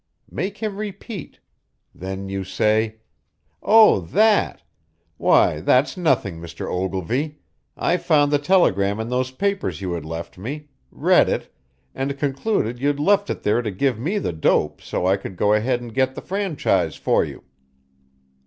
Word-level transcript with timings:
Make 0.31 0.57
him 0.57 0.77
repeat. 0.77 1.39
Then 1.93 2.27
you 2.27 2.43
say: 2.43 2.95
'Oh, 3.61 3.99
that! 3.99 4.63
Why, 5.17 5.59
that's 5.59 5.95
nothing, 5.95 6.39
Mr. 6.39 6.67
Ogilvy. 6.67 7.37
I 7.77 7.97
found 7.97 8.31
the 8.31 8.39
telegram 8.39 8.99
in 8.99 9.09
those 9.09 9.29
papers 9.29 9.79
you 9.79 9.95
left 9.99 10.37
with 10.39 10.43
me, 10.43 10.69
read 10.89 11.29
it, 11.29 11.53
and 11.93 12.17
concluded 12.17 12.79
you'd 12.79 12.99
left 12.99 13.29
it 13.29 13.43
there 13.43 13.61
to 13.61 13.69
give 13.69 13.99
me 13.99 14.17
the 14.17 14.33
dope 14.33 14.81
so 14.81 15.05
I 15.05 15.17
could 15.17 15.35
go 15.37 15.53
ahead 15.53 15.81
and 15.81 15.93
get 15.93 16.15
the 16.15 16.21
franchise 16.21 16.95
for 16.95 17.23
you. 17.23 17.43